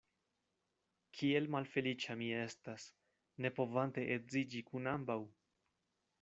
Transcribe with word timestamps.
Kiel 1.17 1.49
malfeliĉa 1.55 2.15
mi 2.23 2.31
estas, 2.39 2.87
ne 3.45 3.53
povante 3.61 4.09
edziĝi 4.19 4.65
kun 4.73 4.95
ambaŭ. 4.97 5.21